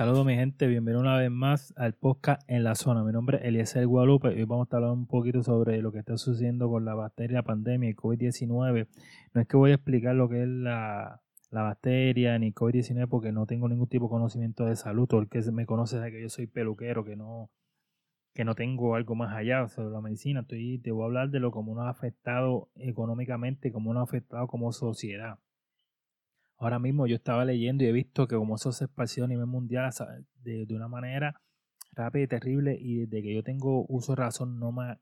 [0.00, 3.04] Saludos mi gente, bienvenido una vez más al podcast en la zona.
[3.04, 5.98] Mi nombre es Eliezer Guadalupe y hoy vamos a hablar un poquito sobre lo que
[5.98, 8.88] está sucediendo con la bacteria, la pandemia y COVID-19.
[9.34, 13.44] No es que voy a explicar lo que es la, bacteria ni COVID-19 porque no
[13.44, 15.06] tengo ningún tipo de conocimiento de salud.
[15.06, 17.50] Todo el que me conoce sabe que yo soy peluquero, que no,
[18.32, 20.40] que no tengo algo más allá sobre la medicina.
[20.40, 24.04] Estoy, te voy a hablar de lo como nos ha afectado económicamente, como nos ha
[24.04, 25.38] afectado como sociedad.
[26.60, 29.46] Ahora mismo yo estaba leyendo y he visto que como eso se esparció a nivel
[29.46, 29.90] mundial
[30.42, 31.40] de, una manera
[31.92, 34.98] rápida y terrible y desde que yo tengo uso de razón no me,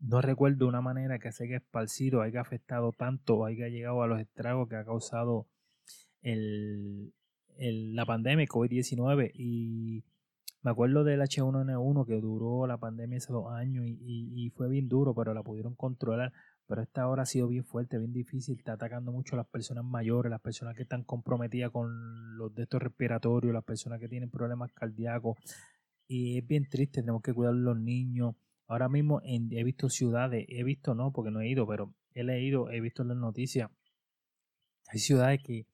[0.00, 4.06] no recuerdo una manera que se haya esparcido, haya afectado tanto o haya llegado a
[4.06, 5.46] los estragos que ha causado
[6.22, 10.04] la pandemia COVID-19 y
[10.62, 14.88] me acuerdo del H1N1 que duró la pandemia hace dos años y, y, fue bien
[14.88, 16.32] duro, pero la pudieron controlar.
[16.66, 18.58] Pero esta hora ha sido bien fuerte, bien difícil.
[18.58, 22.62] Está atacando mucho a las personas mayores, las personas que están comprometidas con los de
[22.62, 25.36] estos respiratorios, las personas que tienen problemas cardíacos.
[26.06, 28.34] Y es bien triste, tenemos que cuidar a los niños.
[28.66, 32.70] Ahora mismo he visto ciudades, he visto no, porque no he ido, pero he leído,
[32.70, 33.70] he visto en las noticias.
[34.88, 35.66] Hay ciudades que,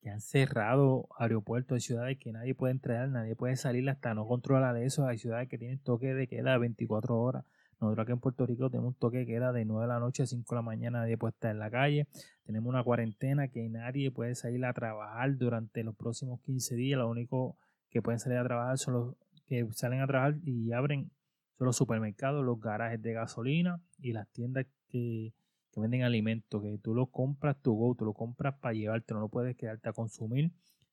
[0.00, 4.26] que han cerrado aeropuertos, hay ciudades que nadie puede entrar, nadie puede salir hasta no
[4.26, 5.06] controlar eso.
[5.06, 7.44] Hay ciudades que tienen toque de queda 24 horas.
[7.80, 10.24] Nosotros aquí en Puerto Rico tenemos un toque de queda de 9 de la noche
[10.24, 12.08] a 5 de la mañana, nadie puede estar en la calle.
[12.44, 16.98] Tenemos una cuarentena que nadie puede salir a trabajar durante los próximos 15 días.
[16.98, 17.56] Lo único
[17.90, 19.14] que pueden salir a trabajar son los
[19.46, 21.10] que salen a trabajar y abren
[21.58, 25.32] son los supermercados, los garajes de gasolina y las tiendas que,
[25.72, 29.20] que venden alimentos, que tú lo compras tu go, tú lo compras para llevarte, no
[29.20, 30.52] lo puedes quedarte a consumir,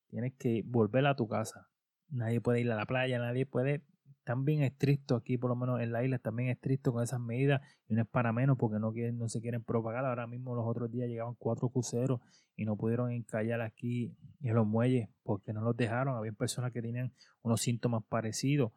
[0.09, 1.67] tienes que volver a tu casa.
[2.09, 3.83] Nadie puede ir a la playa, nadie puede
[4.26, 7.20] están bien estrictos aquí, por lo menos en la isla, están bien estrictos con esas
[7.20, 10.04] medidas y no es para menos porque no, quieren, no se quieren propagar.
[10.04, 12.22] Ahora mismo los otros días llegaban cuatro cruceros
[12.56, 16.18] y no pudieron encallar aquí en los muelles porque no los dejaron.
[16.18, 17.13] Había personas que tenían
[17.44, 18.72] unos síntomas parecidos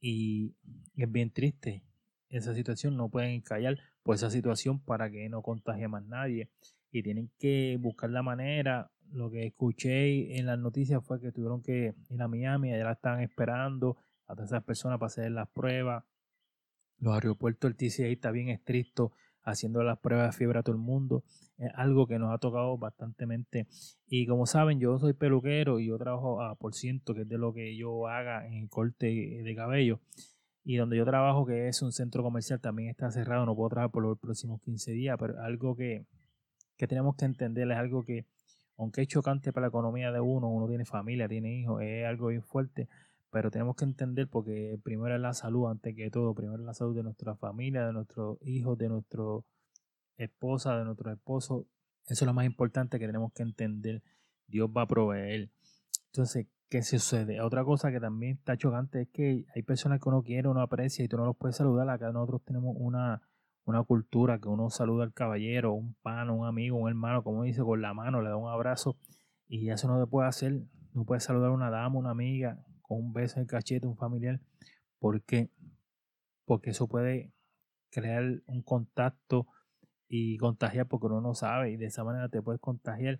[0.00, 0.54] y,
[0.96, 1.84] es bien triste
[2.30, 2.96] esa situación.
[2.96, 6.48] No pueden encallar por esa situación para que no contagie más nadie
[6.90, 8.90] y tienen que buscar la manera.
[9.12, 12.92] Lo que escuché en las noticias fue que tuvieron que ir a Miami, allá la
[12.92, 16.04] estaban esperando a todas esas personas para hacer las pruebas.
[16.98, 19.12] Los aeropuertos, el TCA está bien estricto
[19.42, 21.22] haciendo las pruebas de fiebre a todo el mundo.
[21.58, 23.66] Es algo que nos ha tocado bastantemente.
[24.06, 27.38] Y como saben, yo soy peluquero y yo trabajo a por ciento, que es de
[27.38, 30.00] lo que yo haga en el corte de cabello.
[30.64, 33.44] Y donde yo trabajo, que es un centro comercial, también está cerrado.
[33.44, 36.06] No puedo trabajar por los próximos 15 días, pero algo que,
[36.76, 38.26] que tenemos que entender es algo que,
[38.78, 42.28] aunque es chocante para la economía de uno, uno tiene familia, tiene hijos, es algo
[42.28, 42.88] bien fuerte
[43.34, 46.72] pero tenemos que entender porque primero es la salud antes que todo, primero es la
[46.72, 49.24] salud de nuestra familia, de nuestros hijos, de nuestra
[50.18, 51.66] esposa, de nuestro esposo.
[52.06, 54.04] Eso es lo más importante que tenemos que entender.
[54.46, 55.50] Dios va a proveer.
[56.12, 57.40] Entonces, ¿qué sucede?
[57.40, 61.04] Otra cosa que también está chocante es que hay personas que uno quiere, uno aprecia
[61.04, 61.88] y tú no los puedes saludar.
[61.88, 63.20] Acá nosotros tenemos una,
[63.64, 67.62] una cultura que uno saluda al caballero, un pan, un amigo, un hermano, como dice,
[67.62, 68.96] con la mano, le da un abrazo
[69.48, 70.62] y eso no se puede hacer.
[70.92, 73.96] No puedes saludar a una dama, una amiga, con un beso en el cachete, un
[73.96, 74.40] familiar,
[74.98, 75.50] porque
[76.44, 77.32] porque eso puede
[77.90, 79.46] crear un contacto
[80.08, 83.18] y contagiar porque uno no sabe y de esa manera te puedes contagiar.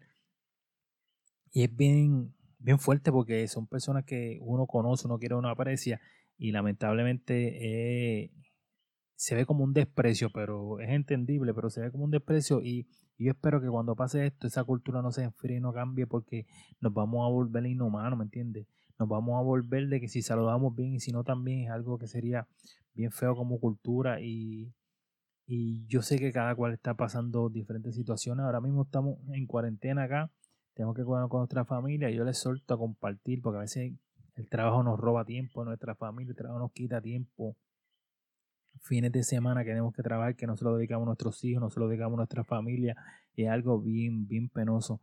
[1.52, 6.00] Y es bien bien fuerte porque son personas que uno conoce, uno quiere, uno aprecia
[6.38, 8.30] y lamentablemente eh,
[9.16, 12.88] se ve como un desprecio, pero es entendible, pero se ve como un desprecio y,
[13.18, 16.06] y, yo espero que cuando pase esto esa cultura no se enfríe y no cambie
[16.06, 16.46] porque
[16.80, 18.66] nos vamos a volver inhumanos, ¿me entiendes?
[18.98, 21.98] nos vamos a volver de que si saludamos bien y si no también es algo
[21.98, 22.46] que sería
[22.94, 24.72] bien feo como cultura y,
[25.46, 28.44] y yo sé que cada cual está pasando diferentes situaciones.
[28.44, 30.30] Ahora mismo estamos en cuarentena acá,
[30.74, 32.10] tenemos que cuidar con nuestra familia.
[32.10, 33.92] Yo les suelto a compartir porque a veces
[34.36, 37.56] el trabajo nos roba tiempo, nuestra familia, el trabajo nos quita tiempo.
[38.80, 41.60] Fines de semana que tenemos que trabajar, que no se lo dedicamos a nuestros hijos,
[41.60, 42.96] no se lo dedicamos a nuestra familia,
[43.34, 45.00] es algo bien, bien penoso.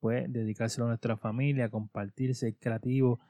[0.00, 3.20] Pues dedicárselo a nuestra familia, compartir, ser creativo,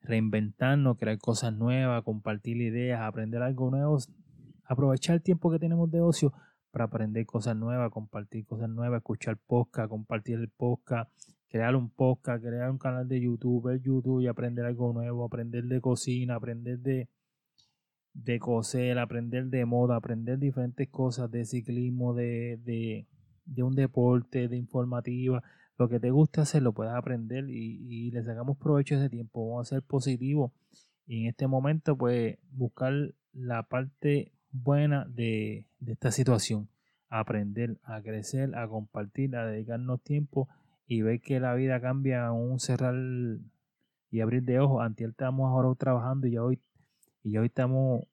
[0.00, 3.98] reinventarnos, crear cosas nuevas, compartir ideas, aprender algo nuevo,
[4.64, 6.32] aprovechar el tiempo que tenemos de ocio
[6.70, 11.10] para aprender cosas nuevas, compartir cosas nuevas, escuchar podcast, compartir el podcast,
[11.48, 15.64] crear un podcast, crear un canal de YouTube, ver YouTube y aprender algo nuevo, aprender
[15.64, 17.08] de cocina, aprender de,
[18.14, 23.06] de coser, aprender de moda, aprender diferentes cosas de ciclismo, de, de,
[23.44, 25.42] de un deporte, de informativa,
[25.78, 29.48] lo que te guste hacer lo puedes aprender y, le sacamos provecho a ese tiempo.
[29.48, 30.52] Vamos a ser positivos
[31.06, 32.92] y en este momento pues buscar
[33.32, 36.68] la parte buena de, esta situación.
[37.08, 40.48] aprender, a crecer, a compartir, a dedicarnos tiempo
[40.86, 42.94] y ver que la vida cambia un cerrar
[44.10, 44.82] y abrir de ojos.
[44.82, 46.60] Antes estamos ahora trabajando y hoy,
[47.24, 48.04] y hoy estamos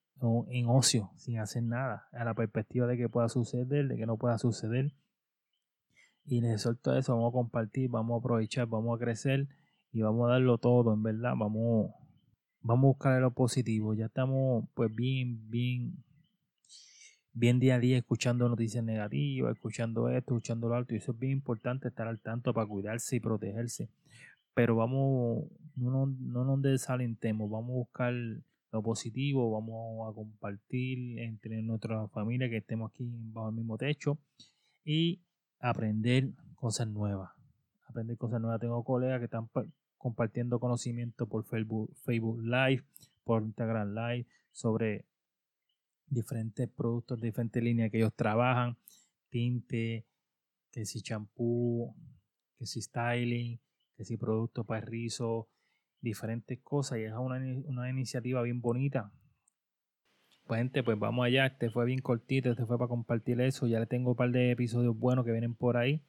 [0.48, 4.18] en ocio, sin hacer nada, a la perspectiva de que pueda suceder, de que no
[4.18, 4.94] pueda suceder.
[6.26, 9.50] Y les suelto eso, vamos a compartir, vamos a aprovechar, vamos a crecer
[9.92, 11.92] y vamos a darlo todo, en verdad, vamos,
[12.62, 13.94] vamos a buscar lo positivo.
[13.94, 16.06] Ya estamos pues bien, bien,
[17.34, 21.20] bien día a día escuchando noticias negativas, escuchando esto, escuchando lo alto, y eso es
[21.20, 23.90] bien importante estar al tanto para cuidarse y protegerse.
[24.54, 28.14] Pero vamos, no, no nos desalentemos, vamos a buscar
[28.72, 34.18] lo positivo, vamos a compartir entre nuestra familia que estemos aquí bajo el mismo techo
[34.86, 35.22] y
[35.60, 37.32] aprender cosas nuevas.
[37.88, 38.62] Aprender cosas nuevas.
[38.62, 39.50] Tengo colegas que están
[39.98, 42.84] compartiendo conocimiento por Facebook, Facebook Live,
[43.26, 45.06] por Instagram Live, sobre
[46.08, 48.78] diferentes productos, diferentes líneas que ellos trabajan,
[49.30, 50.06] tinte,
[50.72, 51.94] que si champú,
[52.58, 53.60] que si styling,
[53.96, 55.50] que si productos para rizo,
[56.02, 59.12] diferentes cosas y es una, una iniciativa bien bonita.
[60.48, 63.80] Pues gente, pues vamos allá, este fue bien cortito, este fue para compartir eso, ya
[63.80, 66.02] le tengo un par de episodios buenos que vienen por ahí.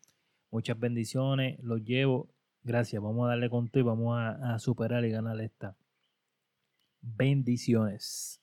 [0.51, 2.29] Muchas bendiciones, los llevo.
[2.65, 5.77] Gracias, vamos a darle con todo y vamos a, a superar y ganar esta.
[7.01, 8.41] Bendiciones.